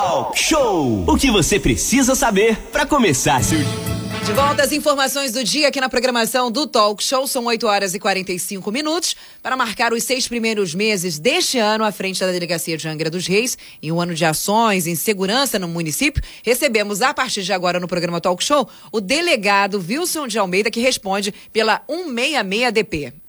[0.00, 1.04] Talk Show!
[1.06, 3.58] O que você precisa saber para começar seu.
[3.58, 7.26] De volta às informações do dia aqui na programação do Talk Show.
[7.26, 11.92] São 8 horas e 45 minutos para marcar os seis primeiros meses deste ano à
[11.92, 13.58] frente da Delegacia de Angra dos Reis.
[13.82, 17.86] Em um ano de ações em segurança no município, recebemos a partir de agora no
[17.86, 23.19] programa Talk Show o delegado Wilson de Almeida, que responde pela 166DP.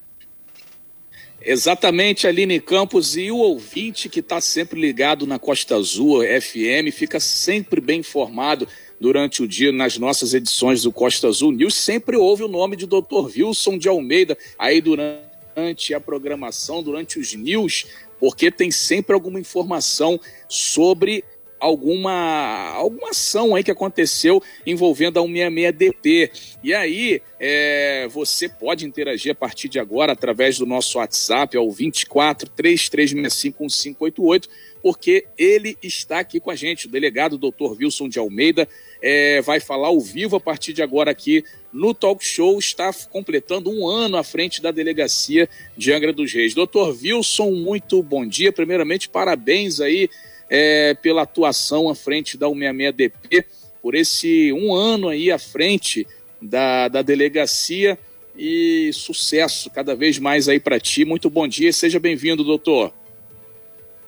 [1.44, 3.18] Exatamente, Aline Campos.
[3.18, 8.68] E o ouvinte que está sempre ligado na Costa Azul FM fica sempre bem informado
[9.00, 11.74] durante o dia nas nossas edições do Costa Azul News.
[11.74, 13.26] Sempre ouve o nome de Dr.
[13.36, 17.88] Wilson de Almeida aí durante a programação, durante os news,
[18.20, 21.24] porque tem sempre alguma informação sobre
[21.62, 26.58] alguma, alguma ação aí que aconteceu envolvendo a 166DP.
[26.64, 31.70] E aí, é, você pode interagir a partir de agora através do nosso WhatsApp, ao
[31.72, 34.50] 24 3365 1588,
[34.82, 37.78] porque ele está aqui com a gente, o delegado Dr.
[37.80, 38.68] Wilson de Almeida,
[39.00, 43.70] é, vai falar ao vivo a partir de agora aqui no Talk Show, está completando
[43.70, 46.56] um ano à frente da delegacia de Angra dos Reis.
[46.56, 48.52] Doutor Wilson, muito bom dia.
[48.52, 50.10] Primeiramente, parabéns aí
[50.54, 53.46] é, pela atuação à frente da 166DP,
[53.82, 56.06] por esse um ano aí à frente
[56.42, 57.98] da, da delegacia
[58.38, 61.06] e sucesso cada vez mais aí para ti.
[61.06, 62.92] Muito bom dia, seja bem-vindo, doutor.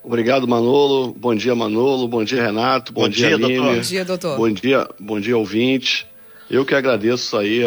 [0.03, 1.13] Obrigado, Manolo.
[1.13, 2.09] Bom dia, Manolo.
[2.09, 2.91] Bom dia, Renato.
[2.91, 3.75] Bom, bom dia, dia doutor.
[3.75, 4.37] Bom dia, doutor.
[4.37, 6.05] Bom dia, bom dia, ouvinte.
[6.49, 7.63] Eu que agradeço aí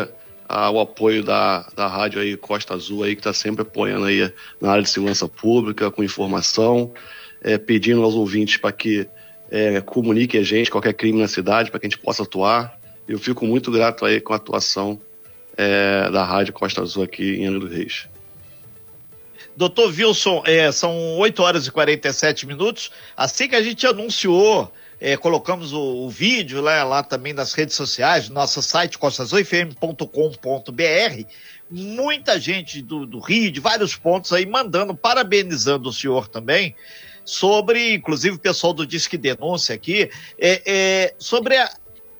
[0.48, 4.30] o apoio da, da rádio aí Costa Azul aí que está sempre apoiando aí
[4.60, 6.92] na área de segurança pública com informação
[7.42, 9.08] é, pedindo aos ouvintes para que
[9.50, 12.78] é, comuniquem a gente qualquer crime na cidade, para que a gente possa atuar.
[13.06, 14.98] Eu fico muito grato aí com a atuação
[15.56, 18.08] é, da Rádio Costa Azul aqui em Angra dos Reis.
[19.56, 22.90] Doutor Wilson, é, são 8 horas e 47 minutos.
[23.16, 24.70] Assim que a gente anunciou,
[25.00, 31.24] é, colocamos o, o vídeo lá, lá, também nas redes sociais, no nosso site costasofm.com.br,
[31.70, 36.76] muita gente do, do Rio, de vários pontos aí, mandando, parabenizando o senhor também
[37.26, 41.68] sobre, inclusive o pessoal do Disque Denúncia aqui, é, é, sobre a,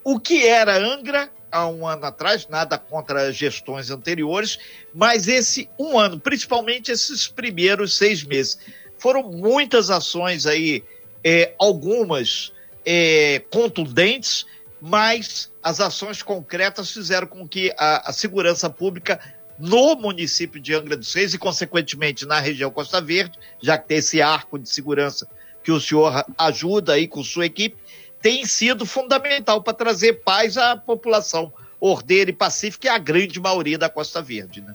[0.05, 4.59] o que era Angra há um ano atrás, nada contra gestões anteriores,
[4.93, 8.59] mas esse um ano, principalmente esses primeiros seis meses.
[8.99, 10.83] Foram muitas ações aí,
[11.23, 12.53] é, algumas
[12.85, 14.45] é, contundentes,
[14.81, 19.21] mas as ações concretas fizeram com que a, a segurança pública
[19.59, 23.99] no município de Angra dos Reis e, consequentemente, na região Costa Verde, já que tem
[23.99, 25.27] esse arco de segurança
[25.63, 27.77] que o senhor ajuda aí com sua equipe,
[28.21, 33.41] tem sido fundamental para trazer paz à população ordeira e pacífica, que é a grande
[33.41, 34.75] maioria da Costa Verde, né?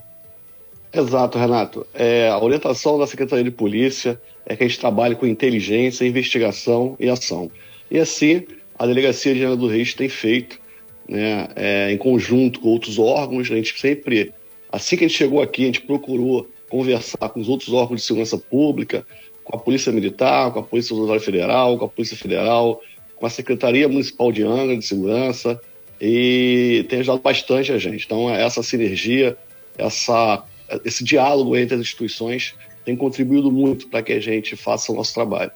[0.92, 1.86] Exato, Renato.
[1.94, 6.96] É, a orientação da Secretaria de Polícia é que a gente trabalhe com inteligência, investigação
[7.00, 7.50] e ação.
[7.90, 8.46] E assim,
[8.78, 10.60] a Delegacia de Angra do Reis tem feito,
[11.08, 14.32] né, é, em conjunto com outros órgãos, a gente sempre
[14.72, 18.06] Assim que a gente chegou aqui, a gente procurou conversar com os outros órgãos de
[18.06, 19.06] segurança pública,
[19.44, 22.80] com a Polícia Militar, com a Polícia Federal, com a Polícia Federal,
[23.14, 25.60] com a Secretaria Municipal de Angra de Segurança
[26.00, 28.06] e tem ajudado bastante a gente.
[28.06, 29.36] Então, essa sinergia,
[29.76, 30.42] essa,
[30.84, 32.54] esse diálogo entre as instituições
[32.84, 35.52] tem contribuído muito para que a gente faça o nosso trabalho.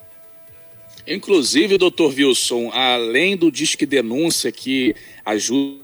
[1.08, 4.94] Inclusive, doutor Wilson, além do Disque Denúncia, que
[5.24, 5.80] ajuda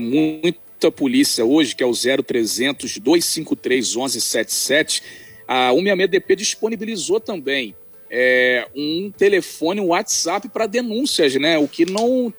[0.00, 5.02] muito a polícia hoje, que é o 0300 253 1177,
[5.46, 7.74] a 166DP disponibilizou também
[8.10, 11.58] é, um telefone, um WhatsApp para denúncias, né?
[11.58, 12.32] O que não.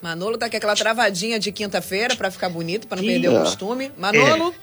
[0.00, 3.90] Manolo tá com aquela travadinha de quinta-feira para ficar bonito, para não perder o costume.
[3.96, 4.54] Manolo,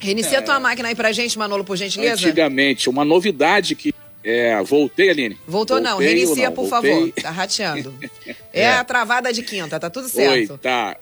[0.00, 0.04] é.
[0.04, 0.40] reinicia é.
[0.40, 2.14] tua máquina aí pra gente, Manolo, por gentileza.
[2.14, 3.92] Antigamente, uma novidade que
[4.28, 5.38] é, voltei, Aline.
[5.46, 6.52] Voltou voltei não, reinicia, não?
[6.54, 6.92] por voltei.
[6.92, 7.12] favor.
[7.22, 7.94] Tá rateando.
[8.52, 10.52] É, é, a travada de quinta, tá tudo certo.
[10.52, 10.96] Oi, tá.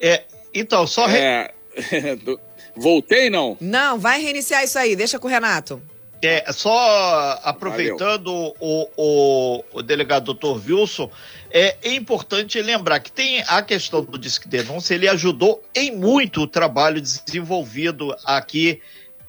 [0.00, 0.22] É,
[0.54, 1.06] então, só.
[1.06, 1.18] Re...
[1.18, 1.54] É,
[2.74, 3.56] voltei, não?
[3.60, 5.82] Não, vai reiniciar isso aí, deixa com o Renato.
[6.22, 8.28] É, só aproveitando
[8.58, 11.10] o, o, o, delegado doutor Wilson,
[11.50, 16.40] é, é, importante lembrar que tem a questão do Disque Denúncia, ele ajudou em muito
[16.42, 18.80] o trabalho desenvolvido aqui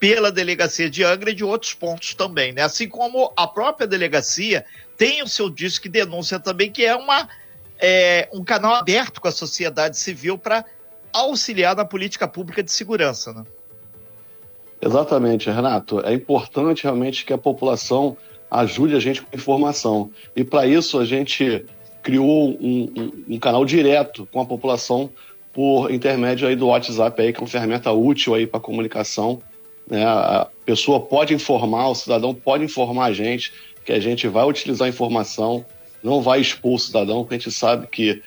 [0.06, 2.62] pela delegacia de Angra e de outros pontos também, né?
[2.62, 4.64] Assim como a própria delegacia
[4.96, 7.28] tem o seu disque denúncia também, que é, uma,
[7.80, 10.64] é um canal aberto com a sociedade civil para
[11.12, 13.44] auxiliar na política pública de segurança, né?
[14.80, 16.00] Exatamente, Renato.
[16.02, 18.16] É importante realmente que a população
[18.52, 20.12] ajude a gente com informação.
[20.36, 21.66] E para isso a gente
[22.04, 25.10] criou um, um, um, canal direto com a população
[25.52, 29.42] por intermédio aí do WhatsApp aí, que é uma ferramenta útil aí para comunicação
[29.88, 30.04] Né?
[30.06, 33.54] A pessoa pode informar, o cidadão pode informar a gente
[33.86, 35.64] que a gente vai utilizar a informação,
[36.04, 38.22] não vai expor o cidadão, porque a gente sabe que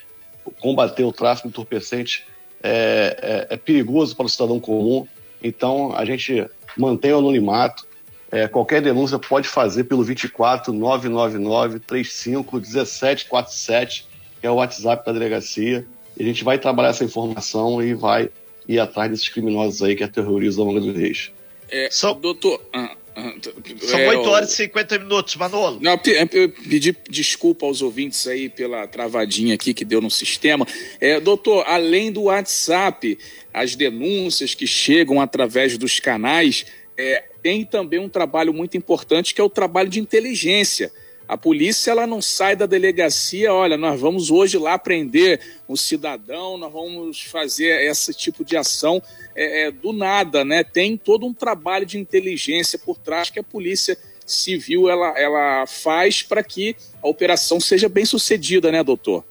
[0.60, 2.24] combater o tráfico entorpecente
[2.62, 5.06] é, é, é perigoso para o cidadão comum.
[5.42, 6.46] Então, a gente
[6.76, 7.86] mantém o anonimato.
[8.30, 14.06] É, qualquer denúncia pode fazer pelo 24 999 35 1747,
[14.40, 15.84] que é o WhatsApp da delegacia.
[16.16, 18.28] E a gente vai trabalhar essa informação e vai
[18.66, 21.32] ir atrás desses criminosos aí que aterrorizam a Manga dos Reis.
[21.70, 21.88] É.
[22.20, 23.34] Doutor, ah, ah,
[23.80, 25.78] são é, 8 horas e 50 minutos, Manolo.
[25.80, 26.00] Não,
[26.32, 30.64] eu pedi desculpa aos ouvintes aí pela travadinha aqui que deu no sistema.
[31.00, 33.18] É, doutor, além do WhatsApp,
[33.52, 36.64] as denúncias que chegam através dos canais,
[36.96, 40.92] é, tem também um trabalho muito importante que é o trabalho de inteligência.
[41.28, 46.56] A polícia ela não sai da delegacia, olha, nós vamos hoje lá prender o cidadão,
[46.56, 49.02] nós vamos fazer esse tipo de ação
[49.36, 50.64] é, é, do nada, né?
[50.64, 56.22] Tem todo um trabalho de inteligência por trás que a polícia civil ela, ela faz
[56.22, 59.22] para que a operação seja bem sucedida, né, doutor?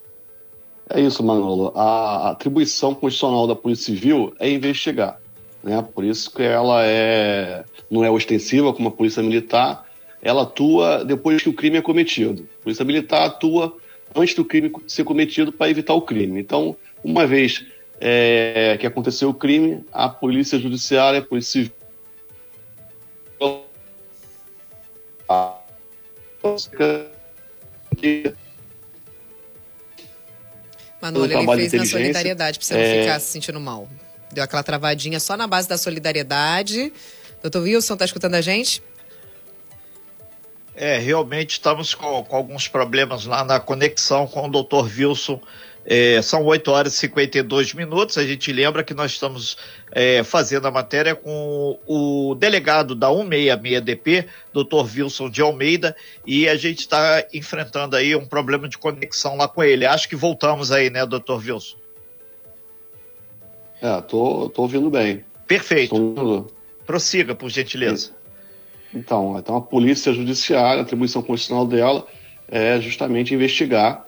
[0.89, 1.73] É isso, Manolo.
[1.75, 5.19] A atribuição constitucional da Polícia Civil é investigar.
[5.63, 5.85] Né?
[5.93, 9.86] Por isso que ela é, não é ostensiva como a Polícia Militar,
[10.21, 12.47] ela atua depois que o crime é cometido.
[12.59, 13.75] A Polícia Militar atua
[14.15, 16.39] antes do crime ser cometido para evitar o crime.
[16.39, 17.65] Então, uma vez
[17.99, 21.73] é, que aconteceu o crime, a Polícia Judiciária, a Polícia Civil.
[31.01, 33.01] Manoel, ele fez na solidariedade, para você não é...
[33.01, 33.87] ficar se sentindo mal.
[34.31, 36.91] Deu aquela travadinha só na base da solidariedade.
[37.41, 38.81] Doutor Wilson, está escutando a gente?
[40.79, 44.87] É, realmente estamos com, com, alguns problemas lá na conexão com o Dr.
[44.95, 45.41] Wilson.
[45.83, 48.15] É, são 8 horas e 52 minutos.
[48.15, 49.57] A gente lembra que nós estamos
[49.91, 54.99] é, fazendo a matéria com o delegado da 166DP, Dr.
[54.99, 59.63] Wilson de Almeida, e a gente está enfrentando aí um problema de conexão lá com
[59.63, 59.83] ele.
[59.83, 61.43] Acho que voltamos aí, né, Dr.
[61.43, 61.77] Wilson?
[63.81, 65.25] É, tô, tô ouvindo bem.
[65.47, 65.95] Perfeito.
[65.95, 66.51] Ouvindo...
[66.85, 68.11] Prossiga, por gentileza.
[68.97, 72.07] Então, então a polícia judiciária, a atribuição constitucional dela
[72.47, 74.05] é justamente investigar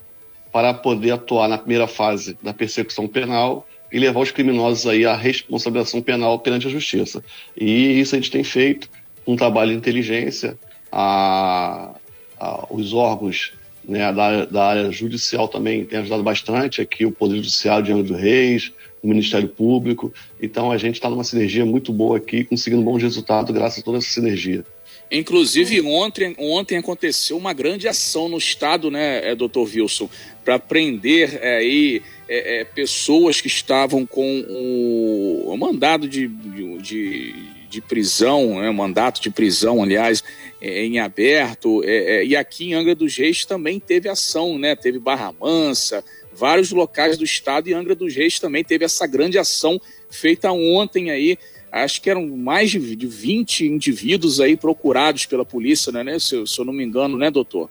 [0.52, 5.16] para poder atuar na primeira fase da persecução penal e levar os criminosos aí à
[5.16, 7.24] responsabilização penal perante a justiça.
[7.56, 8.90] E isso a gente tem feito
[9.28, 10.58] um trabalho de inteligência,
[10.92, 11.96] a,
[12.40, 13.54] a, os órgãos
[13.88, 18.04] né, da, da, área judicial também têm ajudado bastante, aqui o Poder Judiciário de Angra
[18.04, 18.72] dos Reis,
[19.04, 20.14] o Ministério Público.
[20.42, 23.98] Então a gente está numa sinergia muito boa aqui, conseguindo bons resultados graças a toda
[23.98, 24.64] essa sinergia.
[25.12, 30.08] Inclusive, ontem, ontem aconteceu uma grande ação no Estado, né, é, doutor Wilson,
[30.46, 37.34] para prender é, aí, é, é, pessoas que estavam com o, o mandado de, de,
[37.68, 40.24] de prisão, né, mandato de prisão, aliás,
[40.62, 41.82] é, em aberto.
[41.84, 44.76] É, e aqui em Angra dos Reis também teve ação, né?
[44.76, 46.04] Teve Barra Mansa,
[46.34, 49.80] vários locais do estado e Angra dos Reis também teve essa grande ação
[50.10, 51.38] feita ontem aí.
[51.72, 56.60] Acho que eram mais de, 20 indivíduos aí procurados pela polícia, né, né se, se
[56.60, 57.70] eu não me engano, né, doutor?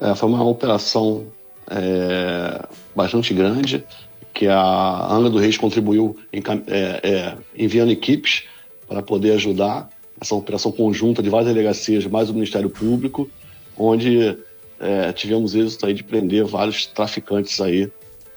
[0.00, 1.26] É, foi uma operação
[1.70, 2.64] é,
[2.94, 3.84] bastante grande,
[4.32, 8.44] que a Angra dos Reis contribuiu em, é, é, enviando equipes
[8.86, 9.88] para poder ajudar
[10.20, 13.28] essa operação conjunta de várias delegacias, mais o Ministério Público,
[13.76, 14.36] onde
[14.80, 17.90] é, tivemos êxito aí de prender vários traficantes aí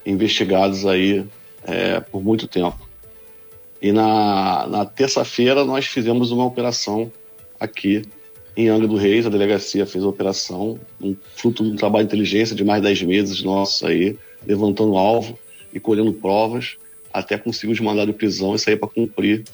[0.05, 1.25] investigados aí
[1.63, 2.90] é, por muito tempo.
[3.81, 7.11] E na, na terça-feira nós fizemos uma operação
[7.59, 8.03] aqui
[8.55, 12.13] em Angra do Reis, a delegacia fez a operação, um fruto de um trabalho de
[12.13, 15.39] inteligência de mais de 10 meses nossos aí, levantando alvo
[15.73, 16.75] e colhendo provas,
[17.13, 19.45] até conseguimos mandar de prisão e sair para cumprir,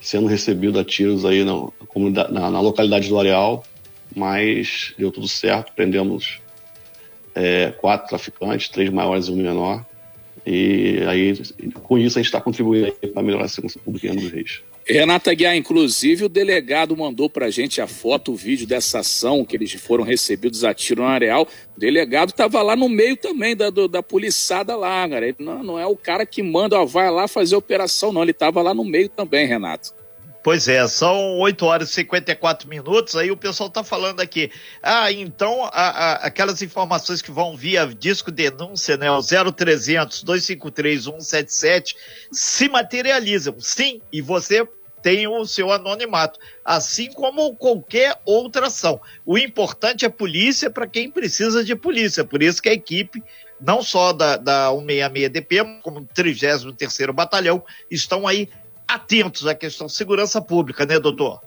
[0.00, 3.64] sendo recebido a tiros aí na, na, na, localidade do Areal,
[4.14, 6.38] mas deu tudo certo, prendemos
[7.34, 9.84] é, quatro traficantes, três maiores e um menor,
[10.46, 11.34] e aí,
[11.82, 14.62] com isso, a gente está contribuindo para melhorar a segurança pública em Reis.
[14.86, 19.42] Renata Guiar, inclusive, o delegado mandou para a gente a foto, o vídeo dessa ação
[19.42, 21.48] que eles foram recebidos a tiro no areal.
[21.74, 25.26] O delegado estava lá no meio também da, do, da poliçada lá, cara.
[25.26, 28.20] Ele não, não é o cara que manda, ó, vai lá fazer operação, não.
[28.20, 29.94] Ele estava lá no meio também, Renato.
[30.44, 33.16] Pois é, são 8 horas e 54 minutos.
[33.16, 34.52] Aí o pessoal está falando aqui.
[34.82, 39.10] Ah, então a, a, aquelas informações que vão via disco denúncia, né?
[39.10, 41.96] O 0300 253 177
[42.30, 43.58] se materializam.
[43.58, 44.68] Sim, e você
[45.02, 49.00] tem o seu anonimato, assim como qualquer outra ação.
[49.24, 52.22] O importante é polícia para quem precisa de polícia.
[52.22, 53.22] Por isso que a equipe
[53.58, 58.48] não só da, da 166DP, como do 33º Batalhão, estão aí
[58.86, 61.40] atentos à questão segurança pública, né, doutor?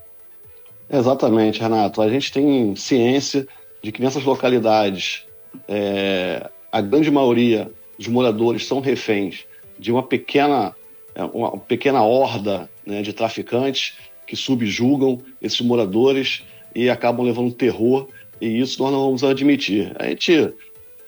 [0.89, 2.01] Exatamente, Renato.
[2.01, 3.47] A gente tem ciência
[3.81, 5.25] de que nessas localidades
[5.67, 9.45] é, a grande maioria dos moradores são reféns
[9.77, 10.75] de uma pequena,
[11.15, 16.43] é, uma pequena horda né, de traficantes que subjugam esses moradores
[16.75, 18.07] e acabam levando terror
[18.39, 19.95] e isso nós não vamos admitir.
[19.97, 20.53] A gente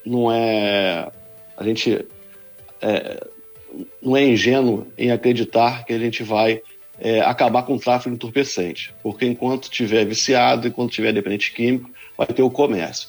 [0.04, 1.10] não é
[1.56, 2.06] a gente
[2.80, 3.26] é,
[4.02, 6.60] não é ingênuo em acreditar que a gente vai
[6.98, 12.26] é, acabar com o tráfico entorpecente, porque enquanto tiver viciado, enquanto tiver dependente químico, vai
[12.26, 13.08] ter o comércio.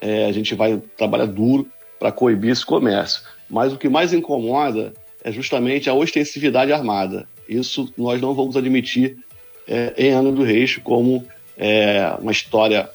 [0.00, 1.66] É, a gente vai trabalhar duro
[1.98, 3.22] para coibir esse comércio.
[3.48, 7.26] Mas o que mais incomoda é justamente a ostensividade armada.
[7.48, 9.18] Isso nós não vamos admitir
[9.66, 11.26] é, em Ano do Reis como
[11.56, 12.88] é, uma história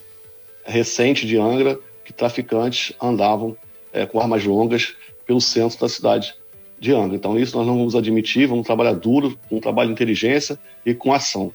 [0.64, 3.56] recente de Angra que traficantes andavam
[3.92, 4.94] é, com armas longas
[5.26, 6.34] pelo centro da cidade
[6.78, 7.16] de Angra.
[7.16, 10.94] Então, isso nós não vamos admitir, vamos trabalhar duro, com um trabalho de inteligência e
[10.94, 11.52] com ação.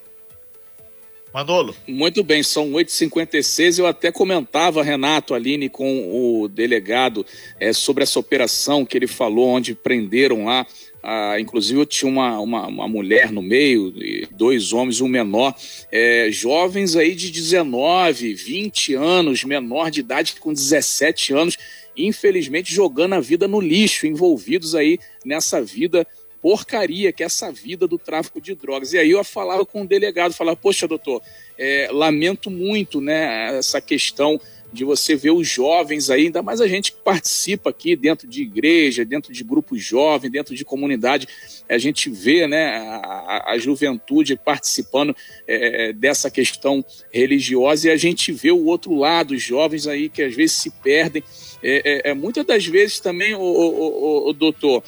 [1.33, 1.73] Manolo.
[1.87, 3.79] Muito bem, são 8h56.
[3.79, 7.25] Eu até comentava, Renato, Aline, com o delegado
[7.59, 10.67] é, sobre essa operação que ele falou, onde prenderam lá.
[11.03, 13.91] Ah, inclusive, eu tinha uma, uma, uma, mulher no meio,
[14.29, 15.55] dois homens um menor,
[15.91, 21.57] é, jovens aí de 19, 20 anos, menor de idade com 17 anos
[21.95, 26.07] infelizmente jogando a vida no lixo, envolvidos aí nessa vida
[26.41, 28.93] porcaria que é essa vida do tráfico de drogas.
[28.93, 31.21] E aí eu falava com o delegado, falava, poxa, doutor,
[31.57, 34.41] é, lamento muito né, essa questão
[34.73, 38.41] de você ver os jovens aí, ainda mais a gente que participa aqui dentro de
[38.41, 41.27] igreja, dentro de grupos jovens, dentro de comunidade,
[41.67, 48.31] a gente vê né, a, a juventude participando é, dessa questão religiosa e a gente
[48.31, 51.21] vê o outro lado, os jovens aí que às vezes se perdem
[51.63, 54.83] é, é, é, muitas das vezes também, o, o, o, o doutor,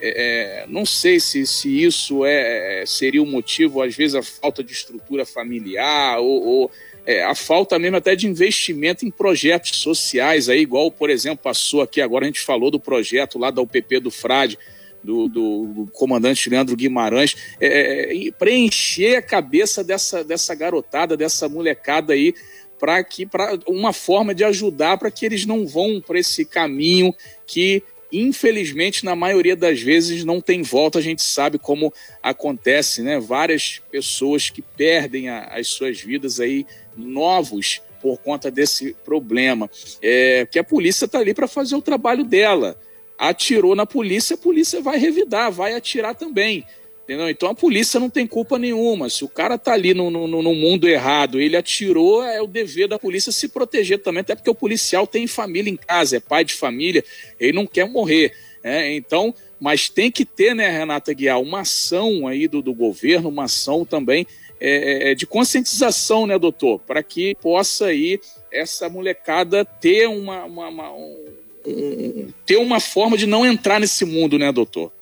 [0.00, 4.62] é, é, não sei se, se isso é, seria o motivo, às vezes a falta
[4.62, 6.70] de estrutura familiar ou, ou
[7.04, 11.80] é, a falta mesmo até de investimento em projetos sociais, aí, igual, por exemplo, passou
[11.80, 14.58] aqui agora, a gente falou do projeto lá da UPP do Frade,
[15.02, 22.34] do, do, comandante Leandro Guimarães, é, preencher a cabeça dessa, dessa garotada, dessa molecada aí,
[22.78, 27.14] para que para uma forma de ajudar para que eles não vão para esse caminho
[27.46, 30.98] que infelizmente na maioria das vezes não tem volta.
[30.98, 31.92] A gente sabe como
[32.22, 33.20] acontece né?
[33.20, 36.66] Várias pessoas que perdem a, as suas vidas aí
[36.96, 39.68] novos por conta desse problema.
[40.00, 42.80] É que a polícia está ali para fazer o trabalho dela.
[43.18, 46.64] Atirou na polícia a polícia vai revidar vai atirar também
[47.08, 47.30] Entendeu?
[47.30, 49.08] Então a polícia não tem culpa nenhuma.
[49.08, 52.86] Se o cara tá ali no, no, no, mundo errado, ele atirou, é o dever
[52.86, 56.44] da polícia se proteger também, até porque o policial tem família em casa, é pai
[56.44, 57.02] de família,
[57.40, 58.34] ele não quer morrer.
[58.62, 58.94] Né?
[58.94, 63.44] Então, mas tem que ter, né, Renata Guiar, uma ação aí do, do governo, uma
[63.44, 64.26] ação também
[64.60, 66.78] é, é, é de conscientização, né, doutor?
[66.80, 68.20] Para que possa aí
[68.52, 71.24] essa molecada ter uma, uma, uma um,
[71.66, 74.92] um, ter uma forma de não entrar nesse mundo, né, doutor?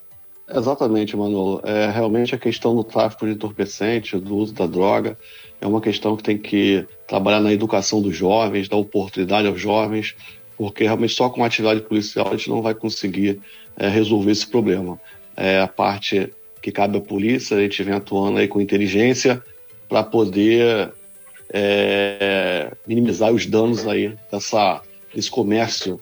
[0.49, 1.61] Exatamente, Manolo.
[1.65, 5.19] É, realmente a questão do tráfico de entorpecente, do uso da droga,
[5.61, 10.15] é uma questão que tem que trabalhar na educação dos jovens, dar oportunidade aos jovens,
[10.57, 13.41] porque realmente só com a atividade policial a gente não vai conseguir
[13.77, 15.01] é, resolver esse problema.
[15.37, 19.43] É a parte que cabe à polícia, a gente vem atuando aí com inteligência
[19.89, 20.93] para poder
[21.53, 24.81] é, minimizar os danos aí dessa,
[25.13, 26.01] desse comércio,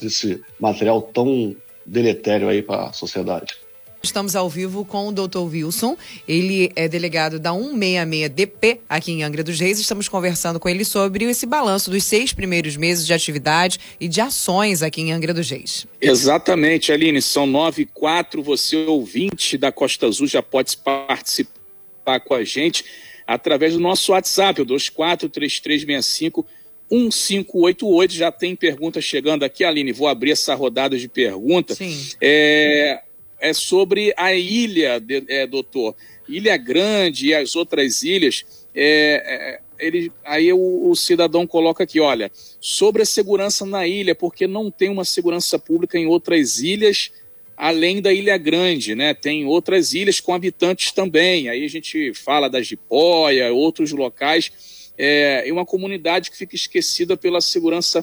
[0.00, 1.54] desse material tão
[1.84, 3.63] deletério aí para a sociedade.
[4.04, 5.38] Estamos ao vivo com o Dr.
[5.38, 5.96] Wilson.
[6.28, 9.78] Ele é delegado da 166DP aqui em Angra dos Reis.
[9.80, 14.20] Estamos conversando com ele sobre esse balanço dos seis primeiros meses de atividade e de
[14.20, 15.86] ações aqui em Angra dos Reis.
[16.00, 17.22] Exatamente, Aline.
[17.22, 18.42] São nove e quatro.
[18.42, 22.84] Você, ouvinte da Costa Azul, já pode participar com a gente
[23.26, 26.46] através do nosso WhatsApp, o 243365
[26.90, 28.12] 1588.
[28.12, 29.92] Já tem perguntas chegando aqui, Aline.
[29.92, 31.78] Vou abrir essa rodada de perguntas.
[31.78, 31.98] Sim.
[32.20, 33.00] É,
[33.44, 35.94] é sobre a ilha, de, é, doutor.
[36.26, 38.64] Ilha Grande e as outras ilhas.
[38.74, 44.14] É, é, ele, aí o, o, cidadão coloca aqui, olha, sobre a segurança na ilha,
[44.14, 47.12] porque não tem uma segurança pública em outras ilhas,
[47.54, 49.12] além da Ilha Grande, né?
[49.12, 51.50] Tem outras ilhas com habitantes também.
[51.50, 57.14] Aí a gente fala da Jipóia, outros locais, é, e uma comunidade que fica esquecida
[57.14, 58.02] pela segurança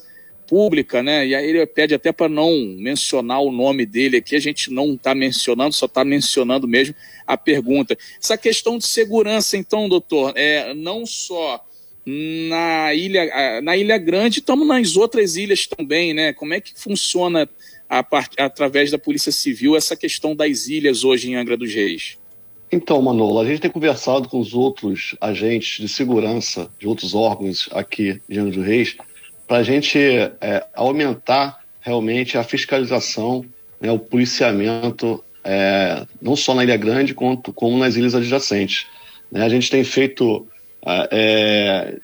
[0.52, 1.26] pública, né?
[1.26, 4.96] E aí ele pede até para não mencionar o nome dele aqui, a gente não
[4.96, 6.94] está mencionando, só está mencionando mesmo
[7.26, 7.98] a pergunta.
[8.22, 11.66] Essa questão de segurança, então, doutor, é não só
[12.06, 16.34] na ilha, na Ilha Grande, estamos nas outras ilhas também, né?
[16.34, 17.48] Como é que funciona
[17.88, 18.36] a part...
[18.38, 22.18] através da Polícia Civil essa questão das ilhas hoje em Angra dos Reis?
[22.70, 27.70] Então, Manolo, a gente tem conversado com os outros agentes de segurança de outros órgãos
[27.72, 28.98] aqui de Angra dos Reis
[29.52, 33.44] para a gente é, aumentar realmente a fiscalização,
[33.82, 38.88] né, o policiamento, é, não só na Ilha Grande, quanto, como nas ilhas adjacentes.
[39.30, 39.44] Né?
[39.44, 40.48] A gente tem feito
[41.12, 41.98] é,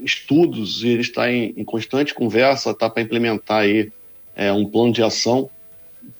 [0.00, 3.92] estudos e ele está em, em constante conversa tá, para implementar aí,
[4.34, 5.50] é, um plano de ação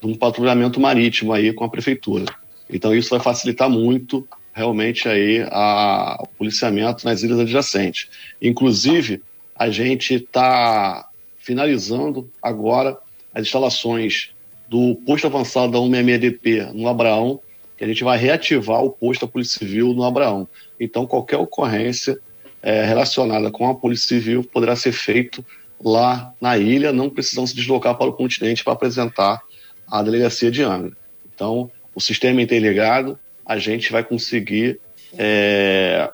[0.03, 2.27] de um patrulhamento marítimo aí com a prefeitura.
[2.69, 8.11] Então isso vai facilitar muito realmente aí a, o policiamento nas ilhas adjacentes.
[8.39, 9.23] Inclusive,
[9.55, 11.09] a gente está
[11.39, 12.99] finalizando agora
[13.35, 14.31] as instalações
[14.69, 17.41] do posto avançado da 166DP no Abraão,
[17.77, 20.49] que a gente vai reativar o posto da Polícia Civil no Abraão.
[20.79, 22.19] Então, qualquer ocorrência
[22.63, 25.45] é, relacionada com a Polícia Civil poderá ser feito
[25.83, 29.43] lá na ilha, não precisam se deslocar para o continente para apresentar
[29.87, 30.97] a delegacia de Angra.
[31.35, 34.81] Então, o sistema interligado, a gente vai conseguir
[35.19, 36.11] é,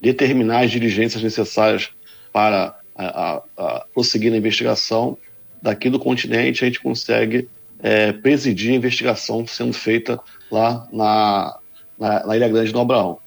[0.00, 1.90] determinar as diligências necessárias
[2.32, 3.04] para a,
[3.36, 5.16] a, a prosseguir na investigação.
[5.62, 7.48] Daqui do continente, a gente consegue
[7.82, 10.18] é, presidir a investigação sendo feita
[10.50, 11.58] lá na,
[11.98, 13.18] na, na Ilha Grande do Abraão.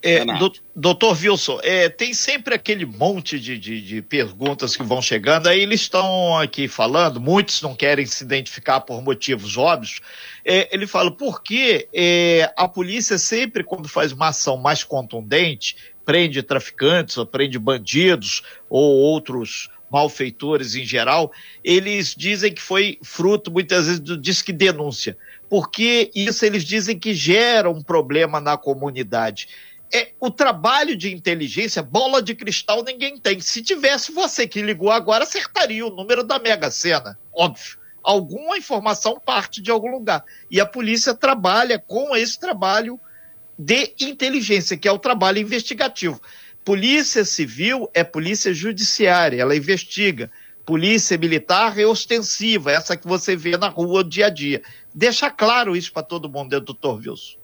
[0.00, 5.02] É, do, doutor Wilson, é, tem sempre aquele monte de, de, de, perguntas que vão
[5.02, 10.00] chegando, aí eles estão aqui falando, muitos não querem se identificar por motivos óbvios.
[10.44, 15.76] É, ele fala, por que é, a polícia sempre, quando faz uma ação mais contundente,
[16.04, 21.32] prende traficantes, ou prende bandidos ou outros malfeitores em geral,
[21.64, 25.16] eles dizem que foi fruto muitas vezes do disque denúncia,
[25.48, 29.48] porque isso eles dizem que gera um problema na comunidade
[29.92, 33.40] é, o trabalho de inteligência, bola de cristal ninguém tem.
[33.40, 37.78] Se tivesse você que ligou agora, acertaria o número da Mega Sena, óbvio.
[38.02, 40.24] Alguma informação parte de algum lugar.
[40.50, 42.98] E a polícia trabalha com esse trabalho
[43.58, 46.20] de inteligência, que é o trabalho investigativo.
[46.64, 50.30] Polícia civil é polícia judiciária, ela investiga.
[50.64, 54.62] Polícia militar é ostensiva, essa que você vê na rua dia a dia.
[54.94, 57.38] Deixa claro isso para todo mundo, doutor Wilson.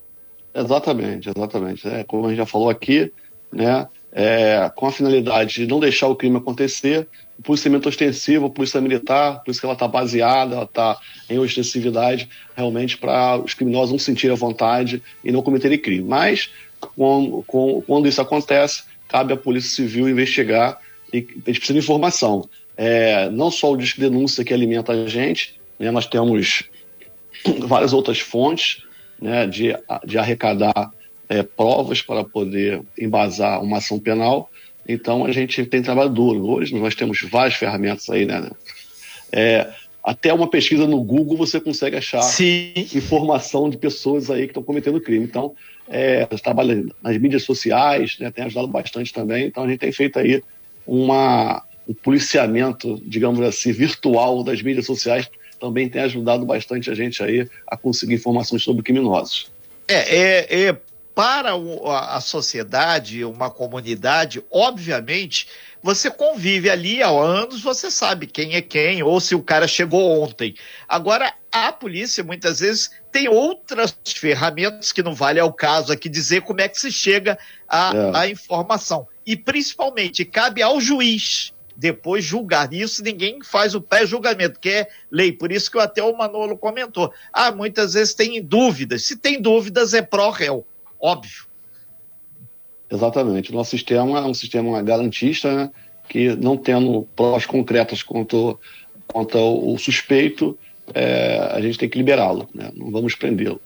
[0.54, 1.88] Exatamente, exatamente.
[1.88, 3.12] É, como a gente já falou aqui,
[3.52, 8.50] né, é, com a finalidade de não deixar o crime acontecer, o policiamento ostensivo, a
[8.50, 10.96] polícia militar, por isso que ela está baseada, ela está
[11.28, 16.04] em ostensividade, realmente para os criminosos não sentirem a vontade e não cometerem crime.
[16.04, 20.78] Mas, com, com, quando isso acontece, cabe à Polícia Civil investigar
[21.12, 22.48] e a gente precisa de informação.
[22.76, 26.64] É, não só o disco denúncia que alimenta a gente, né, nós temos
[27.66, 28.83] várias outras fontes,
[29.20, 30.92] né, de, de arrecadar
[31.28, 34.50] é, provas para poder embasar uma ação penal.
[34.86, 36.46] Então a gente tem trabalho duro.
[36.46, 38.50] Hoje nós temos várias ferramentas aí, né?
[39.32, 39.68] É,
[40.02, 42.72] até uma pesquisa no Google você consegue achar Sim.
[42.94, 45.24] informação de pessoas aí que estão cometendo crime.
[45.24, 45.54] Então,
[45.88, 49.46] é, trabalha nas mídias sociais, né, tem ajudado bastante também.
[49.46, 50.42] Então a gente tem feito aí
[50.86, 55.28] uma, um policiamento, digamos assim, virtual das mídias sociais
[55.64, 59.50] também tem ajudado bastante a gente aí a conseguir informações sobre criminosos.
[59.88, 60.76] É, é, é
[61.14, 65.48] para a sociedade, uma comunidade, obviamente,
[65.82, 70.22] você convive ali há anos, você sabe quem é quem, ou se o cara chegou
[70.22, 70.54] ontem.
[70.86, 76.42] Agora, a polícia muitas vezes tem outras ferramentas que não vale ao caso aqui dizer
[76.42, 78.30] como é que se chega à é.
[78.30, 79.06] informação.
[79.24, 82.72] E principalmente cabe ao juiz depois julgar.
[82.72, 85.32] Isso ninguém faz o pré-julgamento, que é lei.
[85.32, 87.12] Por isso que até o Manolo comentou.
[87.32, 89.04] Ah, muitas vezes tem dúvidas.
[89.04, 90.64] Se tem dúvidas, é pró-réu.
[91.00, 91.46] Óbvio.
[92.90, 93.50] Exatamente.
[93.50, 95.70] O nosso sistema é um sistema garantista, né,
[96.08, 98.58] que não tendo provas concretas quanto,
[99.06, 100.56] quanto ao suspeito,
[100.92, 102.70] é, a gente tem que liberá-lo, né?
[102.74, 103.60] não vamos prendê-lo.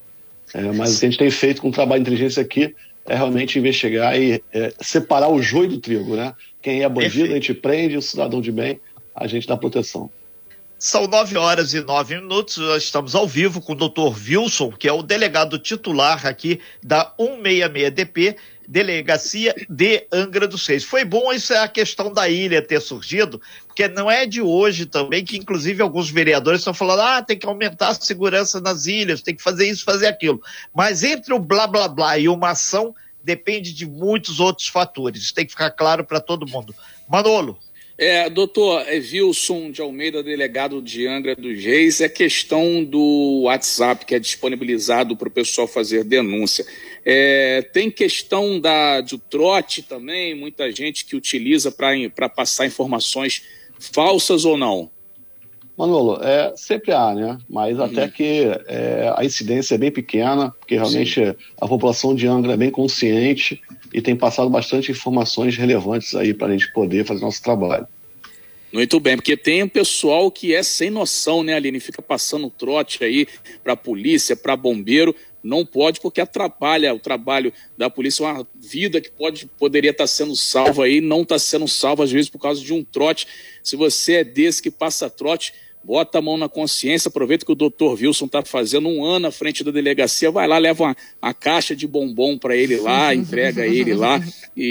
[0.55, 2.75] É, mas o que a gente tem feito com o trabalho de inteligência aqui
[3.09, 6.35] é realmente investigar e é, separar o joio do trigo, né?
[6.61, 7.33] Quem é bandido, Perfeito.
[7.33, 8.81] a gente prende, o cidadão de bem,
[9.15, 10.11] a gente dá proteção.
[10.79, 14.87] São nove horas e nove minutos, nós estamos ao vivo com o doutor Wilson, que
[14.87, 18.37] é o delegado titular aqui da 166DP,
[18.69, 20.85] Delegacia de Angra dos Reis.
[20.85, 23.41] Foi bom isso é a questão da ilha ter surgido,
[23.79, 27.47] porque não é de hoje também que, inclusive, alguns vereadores estão falando: ah, tem que
[27.47, 30.43] aumentar a segurança nas ilhas, tem que fazer isso, fazer aquilo.
[30.75, 35.23] Mas entre o blá blá blá e uma ação depende de muitos outros fatores.
[35.23, 36.75] Isso tem que ficar claro para todo mundo.
[37.09, 37.57] Manolo.
[37.97, 44.15] É, doutor Wilson de Almeida, delegado de Angra dos Reis, é questão do WhatsApp que
[44.15, 46.65] é disponibilizado para o pessoal fazer denúncia.
[47.05, 53.43] É, tem questão da, do trote também, muita gente que utiliza para passar informações
[53.79, 54.91] falsas ou não?
[55.79, 57.39] Manolo, é, sempre há, né?
[57.49, 57.85] Mas uhum.
[57.85, 61.35] até que é, a incidência é bem pequena, porque realmente Sim.
[61.61, 63.61] a população de Angra é bem consciente
[63.95, 67.87] e tem passado bastante informações relevantes aí para a gente poder fazer nosso trabalho.
[68.73, 71.81] Muito bem, porque tem um pessoal que é sem noção, né, Aline?
[71.81, 73.27] Fica passando trote aí
[73.65, 75.15] para polícia, para bombeiro.
[75.43, 80.35] Não pode porque atrapalha o trabalho da polícia, uma vida que pode, poderia estar sendo
[80.35, 83.27] salva aí, não está sendo salva às vezes por causa de um trote.
[83.63, 85.55] Se você é desse que passa trote,
[85.89, 89.33] bota a mão na consciência, aproveita que o doutor Wilson está fazendo um ano à
[89.33, 93.67] frente da delegacia, vai lá, leva uma, uma caixa de bombom para ele lá, entrega
[93.67, 94.23] ele lá
[94.55, 94.67] e,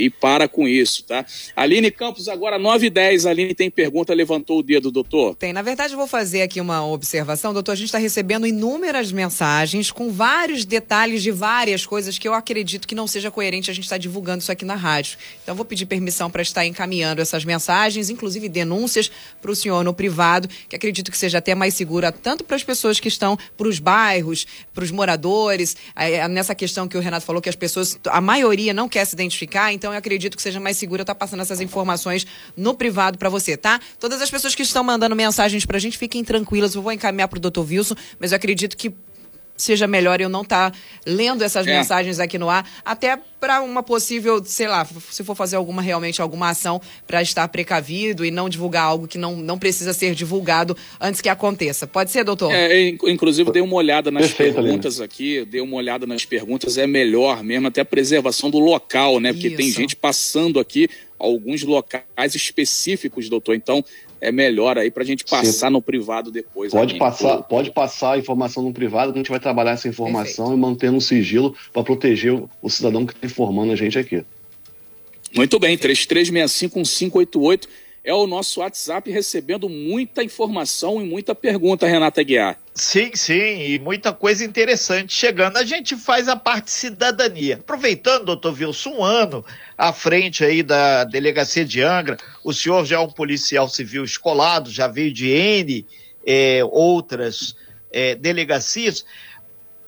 [0.00, 1.26] e, e, para com isso, tá?
[1.54, 5.34] Aline Campos, agora 9 e 10, Aline tem pergunta, levantou o dedo, doutor.
[5.34, 9.12] Tem, na verdade eu vou fazer aqui uma observação, doutor, a gente está recebendo inúmeras
[9.12, 13.74] mensagens com vários detalhes de várias coisas que eu acredito que não seja coerente a
[13.74, 15.18] gente estar tá divulgando isso aqui na rádio.
[15.42, 19.10] Então vou pedir permissão para estar encaminhando essas mensagens, inclusive denúncias
[19.42, 22.62] para o senhor no privado, que acredito que seja até mais segura tanto para as
[22.62, 27.26] pessoas que estão para os bairros, para os moradores, é, nessa questão que o Renato
[27.26, 30.60] falou que as pessoas, a maioria não quer se identificar, então eu acredito que seja
[30.60, 33.80] mais segura estar tá passando essas informações no privado para você, tá?
[33.98, 37.28] Todas as pessoas que estão mandando mensagens para a gente, fiquem tranquilas, eu vou encaminhar
[37.28, 37.60] para o Dr.
[37.60, 38.92] Wilson, mas eu acredito que
[39.56, 41.76] seja melhor eu não estar tá lendo essas é.
[41.76, 46.22] mensagens aqui no ar, até para uma possível, sei lá, se for fazer alguma realmente
[46.22, 50.76] alguma ação para estar precavido e não divulgar algo que não, não precisa ser divulgado
[51.00, 51.86] antes que aconteça.
[51.86, 52.52] Pode ser, doutor?
[52.52, 56.86] É, inclusive dei uma olhada nas Perfeito, perguntas aqui, dei uma olhada nas perguntas, é
[56.86, 59.32] melhor mesmo até a preservação do local, né?
[59.32, 59.56] Porque Isso.
[59.56, 60.88] tem gente passando aqui
[61.18, 63.54] alguns locais específicos, doutor.
[63.54, 63.84] Então,
[64.24, 65.72] é melhor aí para a gente passar Sim.
[65.72, 66.72] no privado depois.
[66.72, 70.46] Pode passar, pode passar a informação no privado, que a gente vai trabalhar essa informação
[70.46, 70.58] Perfeito.
[70.58, 74.24] e mantendo um sigilo para proteger o, o, cidadão que está informando a gente aqui.
[75.36, 77.68] Muito bem, 33651588
[78.04, 82.58] é o nosso WhatsApp recebendo muita informação e muita pergunta, Renata Guiar.
[82.74, 85.56] Sim, sim, e muita coisa interessante chegando.
[85.56, 87.54] A gente faz a parte cidadania.
[87.54, 89.44] Aproveitando, doutor Wilson, um ano
[89.78, 94.70] à frente aí da delegacia de Angra, o senhor já é um policial civil escolado,
[94.70, 95.86] já veio de N
[96.26, 97.56] é, outras
[97.90, 99.06] é, delegacias.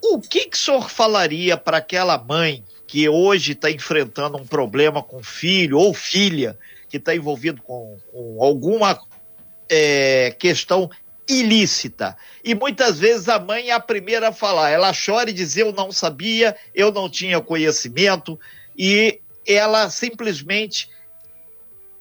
[0.03, 5.03] O que, que o senhor falaria para aquela mãe que hoje está enfrentando um problema
[5.03, 6.57] com filho ou filha
[6.97, 8.99] que está envolvido com, com alguma
[9.71, 10.91] é, questão
[11.29, 12.17] ilícita.
[12.45, 14.71] E muitas vezes a mãe é a primeira a falar.
[14.71, 18.39] Ela chora e diz: Eu não sabia, eu não tinha conhecimento,
[18.77, 20.89] e ela simplesmente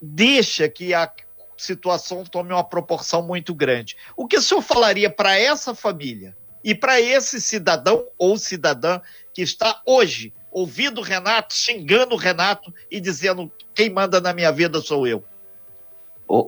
[0.02, 1.12] deixa que a
[1.58, 3.96] situação tome uma proporção muito grande.
[4.16, 9.00] O que o senhor falaria para essa família e para esse cidadão ou cidadã
[9.34, 14.54] que está hoje ouvindo o Renato, xingando o Renato e dizendo quem manda na minha
[14.54, 15.22] vida sou eu.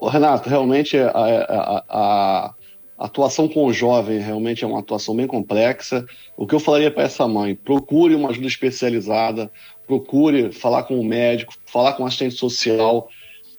[0.09, 2.53] Renato, realmente a, a, a,
[2.97, 6.05] atuação com o jovem realmente é uma atuação bem complexa.
[6.37, 7.53] O que eu falaria para essa mãe?
[7.53, 9.51] Procure uma ajuda especializada,
[9.85, 13.09] procure falar com o médico, falar com o assistente social,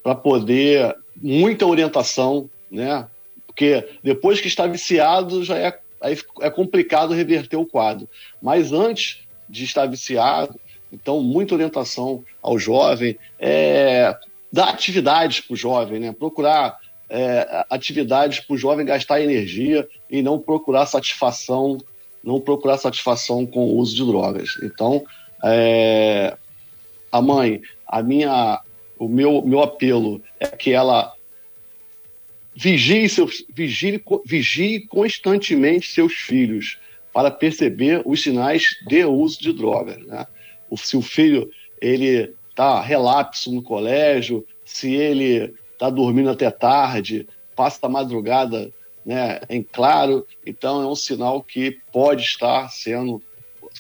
[0.03, 3.07] para poder muita orientação, né?
[3.47, 5.79] Porque depois que está viciado já é,
[6.41, 8.09] é complicado reverter o quadro.
[8.41, 10.59] Mas antes de estar viciado.
[10.93, 14.17] Então, muita orientação ao jovem, é,
[14.53, 16.13] dar atividades para o jovem, né?
[16.13, 16.79] procurar
[17.11, 21.79] é, atividades para o jovem gastar energia e não procurar satisfação,
[22.23, 24.59] não procurar satisfação com o uso de drogas.
[24.63, 25.05] Então,
[25.45, 26.37] é,
[27.13, 28.61] a mãe, a minha,
[28.99, 31.15] o meu, meu apelo é que ela
[32.55, 36.79] vigie, seus, vigie, vigie constantemente seus filhos
[37.19, 39.99] para perceber os sinais de uso de drogas.
[40.07, 40.25] Né?
[40.77, 41.51] Se o filho
[41.83, 47.27] ele está relapso no colégio, se ele está dormindo até tarde,
[47.57, 48.73] passa a madrugada
[49.05, 53.21] né, em claro, então é um sinal que pode estar sendo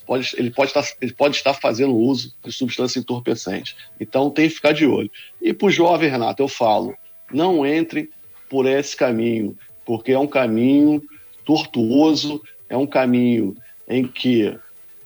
[0.05, 3.77] Pode, ele, pode estar, ele pode estar fazendo uso de substância entorpecente.
[4.01, 5.11] Então tem que ficar de olho.
[5.40, 6.94] E para o jovem, Renato, eu falo:
[7.33, 8.11] não entre
[8.51, 11.03] por esse caminho, porque é um caminho
[11.44, 13.57] tortuoso, é um caminho
[13.88, 14.57] em que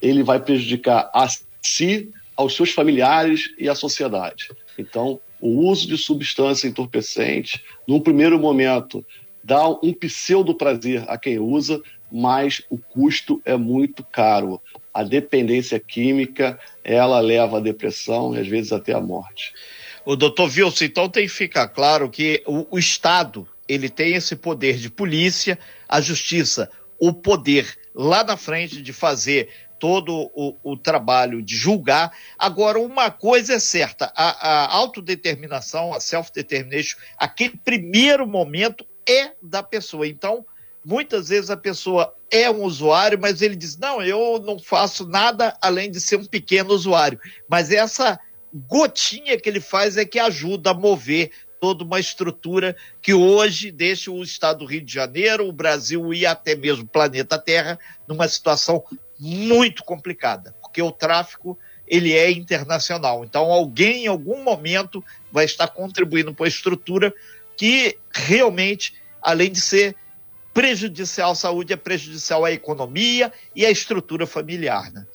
[0.00, 1.26] ele vai prejudicar a
[1.60, 4.50] si, aos seus familiares e à sociedade.
[4.76, 9.04] Então, o uso de substância entorpecente, num primeiro momento,
[9.42, 14.60] dá um pseudo prazer a quem usa, mas o custo é muito caro.
[14.92, 19.52] A dependência química, ela leva à depressão e às vezes até à morte.
[20.04, 24.36] O doutor Wilson, então tem que ficar claro que o, o Estado ele tem esse
[24.36, 26.68] poder de polícia, a justiça,
[27.02, 32.16] o poder lá na frente de fazer todo o, o, trabalho de julgar.
[32.38, 39.64] Agora, uma coisa é certa: a, a autodeterminação, a self-determination, aquele primeiro momento é da
[39.64, 40.06] pessoa.
[40.06, 40.46] Então,
[40.84, 45.58] muitas vezes a pessoa é um usuário, mas ele diz: não, eu não faço nada
[45.60, 47.18] além de ser um pequeno usuário.
[47.48, 48.16] Mas essa
[48.54, 54.10] gotinha que ele faz é que ajuda a mover toda uma estrutura que hoje deixa
[54.10, 58.26] o estado do Rio de Janeiro, o Brasil e até mesmo o planeta Terra numa
[58.26, 58.82] situação
[59.16, 63.24] muito complicada, porque o tráfico ele é internacional.
[63.24, 67.14] Então alguém em algum momento vai estar contribuindo para a estrutura
[67.56, 69.94] que realmente, além de ser
[70.52, 75.06] prejudicial à saúde, é prejudicial à economia e à estrutura familiar, né?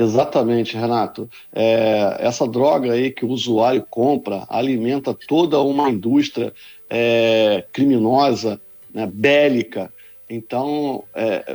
[0.00, 1.28] Exatamente, Renato.
[1.52, 6.54] É, essa droga aí que o usuário compra alimenta toda uma indústria
[6.88, 8.58] é, criminosa,
[8.94, 9.92] né, bélica.
[10.28, 11.54] Então, é,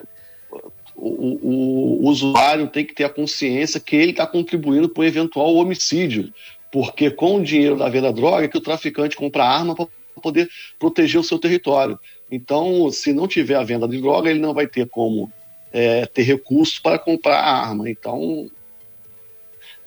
[0.96, 5.06] o, o, o, usuário tem que ter a consciência que ele está contribuindo para o
[5.06, 6.32] eventual homicídio,
[6.72, 9.88] porque com o dinheiro da venda da droga é que o traficante compra arma para
[10.22, 12.00] poder proteger o seu território.
[12.30, 15.32] Então, se não tiver a venda de droga, ele não vai ter como
[15.76, 17.90] é, ter recursos para comprar a arma.
[17.90, 18.50] Então,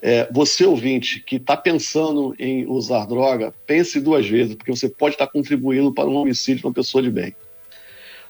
[0.03, 5.15] é, você ouvinte que está pensando em usar droga, pense duas vezes, porque você pode
[5.15, 7.35] estar tá contribuindo para um homicídio de uma pessoa de bem.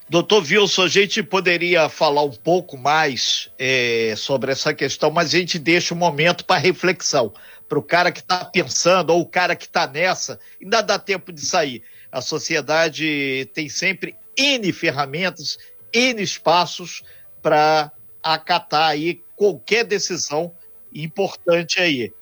[0.08, 5.38] Doutor Wilson, a gente poderia falar um pouco mais é, sobre essa questão, mas a
[5.38, 7.32] gente deixa um momento para reflexão.
[7.68, 11.32] Para o cara que está pensando ou o cara que está nessa, ainda dá tempo
[11.32, 11.82] de sair.
[12.10, 15.58] A sociedade tem sempre N ferramentas,
[15.92, 17.02] N espaços
[17.42, 20.52] para acatar aí qualquer decisão
[20.92, 22.12] importante aí.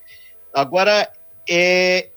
[0.52, 1.10] Agora,
[1.48, 2.10] é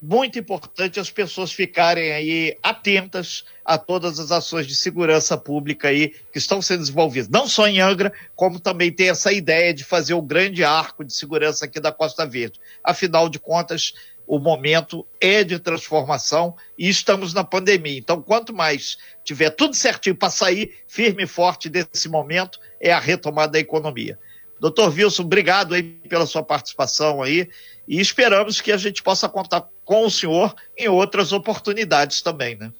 [0.00, 6.12] muito importante as pessoas ficarem aí atentas a todas as ações de segurança pública aí
[6.30, 10.12] que estão sendo desenvolvidas, não só em Angra, como também tem essa ideia de fazer
[10.12, 12.60] o grande arco de segurança aqui da Costa Verde.
[12.82, 13.94] Afinal de contas,
[14.26, 17.98] o momento é de transformação e estamos na pandemia.
[17.98, 22.98] Então, quanto mais tiver tudo certinho para sair firme e forte desse momento, é a
[22.98, 24.18] retomada da economia.
[24.60, 27.48] Doutor Wilson, obrigado aí pela sua participação aí
[27.86, 32.72] e esperamos que a gente possa contar com o senhor em outras oportunidades também, né?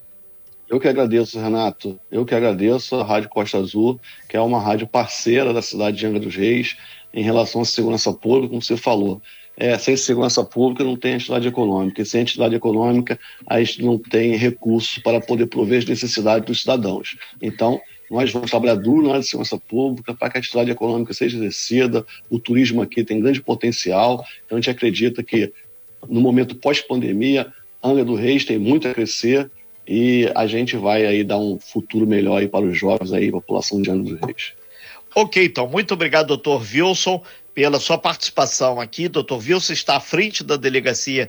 [0.69, 2.01] Eu que agradeço, Renato.
[2.11, 6.07] Eu que agradeço a Rádio Costa Azul, que é uma rádio parceira da cidade de
[6.07, 6.77] Angra dos Reis
[7.13, 9.21] em relação à segurança pública, como você falou
[9.57, 12.03] é, sem segurança pública não tem entidade econômica.
[12.03, 16.61] E sem entidade econômica, a gente não tem recursos para poder prover as necessidades dos
[16.61, 17.17] cidadãos.
[17.41, 21.15] Então, nós vamos trabalhar duro na área de segurança pública para que a atividade econômica
[21.15, 22.05] seja exercida.
[22.29, 24.25] O turismo aqui tem grande potencial.
[24.45, 25.53] Então, a gente acredita que
[26.09, 29.51] no momento pós-pandemia, Angra do Reis tem muito a crescer
[29.87, 33.81] e a gente vai aí dar um futuro melhor aí para os jovens aí, população
[33.81, 34.53] de Angra do Reis.
[35.15, 37.23] Ok, então, muito obrigado, doutor Wilson
[37.55, 39.09] pela sua participação aqui.
[39.09, 41.29] Doutor Wilson está à frente da delegacia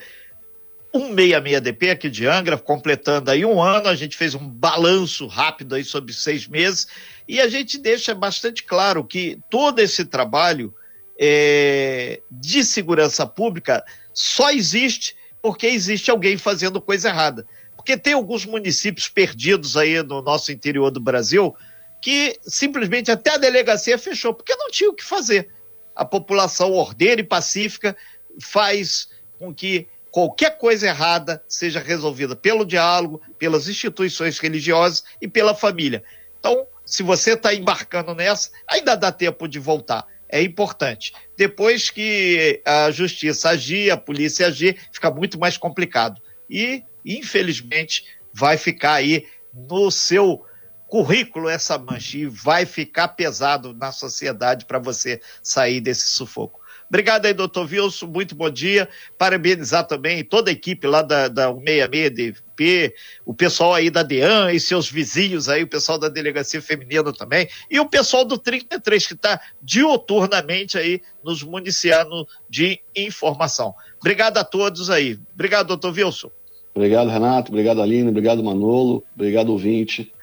[0.94, 3.88] 166DP aqui de Angra, completando aí um ano.
[3.88, 6.88] A gente fez um balanço rápido aí sobre seis meses
[7.28, 10.74] e a gente deixa bastante claro que todo esse trabalho
[11.20, 13.84] é, de segurança pública
[14.14, 17.46] só existe porque existe alguém fazendo coisa errada.
[17.76, 21.56] Porque tem alguns municípios perdidos aí no nosso interior do Brasil
[22.02, 25.50] que simplesmente até a delegacia fechou, porque não tinha o que fazer
[25.96, 27.96] a população ordeira e pacífica
[28.40, 35.56] faz com que qualquer coisa errada seja resolvida pelo diálogo, pelas instituições religiosas e pela
[35.56, 36.04] família.
[36.40, 40.06] Então, se você está embarcando nessa, ainda dá tempo de voltar.
[40.30, 41.14] É importante.
[41.38, 46.22] Depois que a justiça agir, a polícia agir, fica muito mais complicado.
[46.50, 50.46] E, infelizmente, vai ficar aí no seu
[50.88, 56.66] currículo essa mancha e vai ficar pesado na sociedade para você sair desse sufoco.
[56.88, 58.88] Obrigado aí, doutor Wilson, muito bom dia.
[59.18, 62.94] Parabenizar também toda a equipe lá da, da 166DP,
[63.26, 67.50] o pessoal aí da DEAN e seus vizinhos aí, o pessoal da Delegacia Feminina também,
[67.72, 73.74] e o pessoal do 33, que está dioturnamente aí nos municiando de informação.
[74.00, 75.20] Obrigado a todos aí.
[75.34, 76.30] Obrigado, doutor Wilson.
[76.76, 77.52] Obrigado, Renato.
[77.52, 78.10] Obrigado, Aline.
[78.10, 79.04] Obrigado, Manolo.
[79.16, 80.14] Obrigado, ouvinte.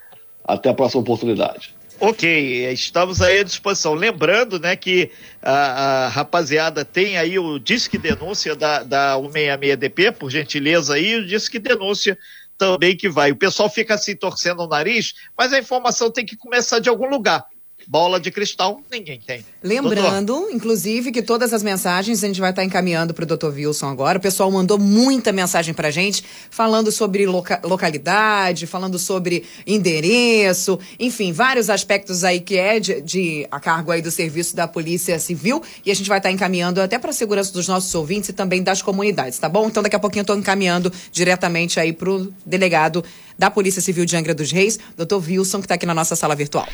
[0.43, 1.73] Até a próxima oportunidade.
[1.99, 3.93] Ok, estamos aí à disposição.
[3.93, 5.09] Lembrando, né, que
[5.41, 11.25] a, a rapaziada tem aí o Disque Denúncia da, da 166DP, por gentileza aí, o
[11.25, 12.17] Disque Denúncia
[12.57, 13.31] também que vai.
[13.31, 17.09] O pessoal fica assim torcendo o nariz, mas a informação tem que começar de algum
[17.09, 17.45] lugar.
[17.87, 19.45] Bola de cristal, ninguém tem.
[19.61, 20.51] Lembrando, Doutor.
[20.53, 23.47] inclusive, que todas as mensagens a gente vai estar encaminhando para o Dr.
[23.47, 24.17] Wilson agora.
[24.17, 30.79] O pessoal mandou muita mensagem para a gente, falando sobre loca localidade, falando sobre endereço,
[30.99, 35.17] enfim, vários aspectos aí que é de, de, a cargo aí do serviço da Polícia
[35.19, 35.61] Civil.
[35.85, 38.63] E a gente vai estar encaminhando até para a segurança dos nossos ouvintes e também
[38.63, 39.67] das comunidades, tá bom?
[39.67, 43.03] Então, daqui a pouquinho eu estou encaminhando diretamente aí para o delegado
[43.43, 46.33] da Polícia Civil de Angra dos Reis, doutor Wilson, que está aqui na nossa sala
[46.33, 46.65] virtual.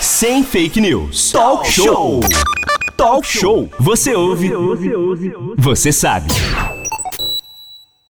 [0.00, 1.30] Sem fake news.
[1.30, 2.18] Talk show.
[2.96, 3.70] Talk show.
[3.78, 4.50] Você ouve.
[5.56, 6.32] Você sabe.